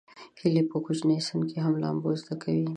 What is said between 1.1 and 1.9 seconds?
سن کې هم